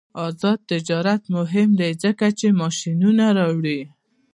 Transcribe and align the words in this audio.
آزاد 0.27 0.59
تجارت 0.71 1.21
مهم 1.35 1.69
دی 1.79 1.91
ځکه 2.03 2.25
چې 2.39 2.47
ماشینونه 2.61 3.25
راوړي. 3.37 3.81